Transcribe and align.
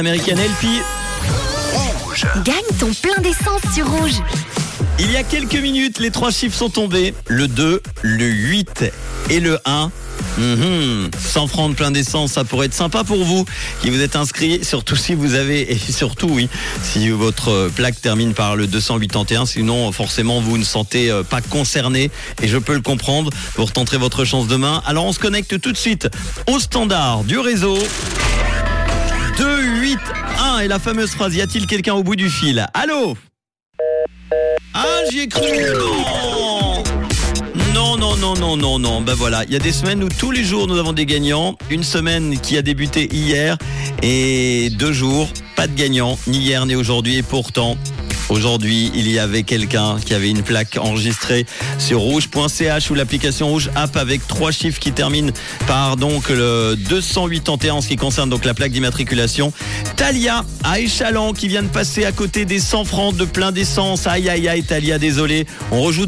Américaine 0.00 0.38
LP. 0.38 0.68
Gagne 2.44 2.78
ton 2.78 2.92
plein 3.02 3.20
d'essence 3.20 3.62
sur 3.74 3.90
Rouge. 3.90 4.22
Il 5.00 5.10
y 5.10 5.16
a 5.16 5.24
quelques 5.24 5.56
minutes, 5.56 5.98
les 5.98 6.12
trois 6.12 6.30
chiffres 6.30 6.56
sont 6.56 6.70
tombés. 6.70 7.14
Le 7.26 7.48
2, 7.48 7.82
le 8.02 8.24
8 8.24 8.84
et 9.30 9.40
le 9.40 9.58
1. 9.64 9.90
Mhm. 10.38 11.10
100 11.18 11.48
francs 11.48 11.70
de 11.72 11.74
plein 11.74 11.90
d'essence, 11.90 12.30
ça 12.34 12.44
pourrait 12.44 12.66
être 12.66 12.74
sympa 12.74 13.02
pour 13.02 13.24
vous 13.24 13.44
qui 13.82 13.90
vous 13.90 14.00
êtes 14.00 14.14
inscrit, 14.14 14.64
surtout 14.64 14.94
si 14.94 15.14
vous 15.14 15.34
avez, 15.34 15.72
et 15.72 15.78
surtout 15.78 16.28
oui, 16.28 16.48
si 16.84 17.08
votre 17.08 17.68
plaque 17.74 18.00
termine 18.00 18.34
par 18.34 18.54
le 18.54 18.68
281, 18.68 19.46
sinon 19.46 19.90
forcément 19.90 20.40
vous 20.40 20.58
ne 20.58 20.64
sentez 20.64 21.10
euh, 21.10 21.24
pas 21.24 21.40
concerné, 21.40 22.12
et 22.40 22.46
je 22.46 22.56
peux 22.56 22.74
le 22.74 22.82
comprendre, 22.82 23.32
vous 23.56 23.64
retenterez 23.64 23.98
votre 23.98 24.24
chance 24.24 24.46
demain. 24.46 24.80
Alors 24.86 25.06
on 25.06 25.12
se 25.12 25.18
connecte 25.18 25.60
tout 25.60 25.72
de 25.72 25.76
suite 25.76 26.08
au 26.46 26.60
standard 26.60 27.24
du 27.24 27.40
réseau. 27.40 27.76
2, 29.88 29.92
8, 29.92 29.98
1 30.38 30.58
et 30.60 30.68
la 30.68 30.78
fameuse 30.78 31.10
phrase, 31.10 31.34
y 31.34 31.40
a-t-il 31.40 31.66
quelqu'un 31.66 31.94
au 31.94 32.02
bout 32.02 32.16
du 32.16 32.28
fil? 32.28 32.66
Allô? 32.74 33.16
Ah, 34.74 34.84
j'y 35.10 35.20
ai 35.20 35.28
cru 35.28 35.40
Non 37.74 37.96
non, 37.96 37.96
non, 37.96 38.16
non, 38.16 38.34
non, 38.36 38.56
non, 38.56 38.78
non. 38.78 39.00
Ben 39.00 39.14
voilà, 39.14 39.44
il 39.44 39.52
y 39.52 39.56
a 39.56 39.58
des 39.58 39.72
semaines 39.72 40.04
où 40.04 40.08
tous 40.08 40.30
les 40.30 40.44
jours 40.44 40.66
nous 40.66 40.78
avons 40.78 40.92
des 40.92 41.06
gagnants. 41.06 41.56
Une 41.70 41.82
semaine 41.82 42.38
qui 42.38 42.58
a 42.58 42.62
débuté 42.62 43.08
hier 43.14 43.56
et 44.02 44.68
deux 44.78 44.92
jours, 44.92 45.28
pas 45.56 45.66
de 45.66 45.74
gagnants, 45.74 46.18
ni 46.26 46.38
hier 46.38 46.66
ni 46.66 46.74
aujourd'hui. 46.74 47.16
Et 47.16 47.22
pourtant, 47.22 47.76
Aujourd'hui, 48.28 48.92
il 48.94 49.10
y 49.10 49.18
avait 49.18 49.42
quelqu'un 49.42 49.96
qui 50.04 50.12
avait 50.12 50.28
une 50.28 50.42
plaque 50.42 50.76
enregistrée 50.78 51.46
sur 51.78 52.00
rouge.ch 52.00 52.90
ou 52.90 52.94
l'application 52.94 53.48
Rouge 53.48 53.70
App 53.74 53.96
avec 53.96 54.26
trois 54.26 54.50
chiffres 54.50 54.78
qui 54.78 54.92
terminent 54.92 55.32
par 55.66 55.96
donc 55.96 56.28
le 56.28 56.76
281 56.76 57.74
en 57.74 57.80
ce 57.80 57.88
qui 57.88 57.96
concerne 57.96 58.28
donc 58.28 58.44
la 58.44 58.54
plaque 58.54 58.72
d'immatriculation. 58.72 59.52
Talia 59.96 60.44
à 60.62 60.78
Échalant 60.78 61.32
qui 61.32 61.48
vient 61.48 61.62
de 61.62 61.68
passer 61.68 62.04
à 62.04 62.12
côté 62.12 62.44
des 62.44 62.60
100 62.60 62.84
francs 62.84 63.16
de 63.16 63.24
plein 63.24 63.50
d'essence. 63.50 64.06
Aïe 64.06 64.28
aïe 64.28 64.48
aïe 64.48 64.62
Talia, 64.62 64.98
désolé. 64.98 65.46
On 65.72 65.80
rejoue 65.80 66.06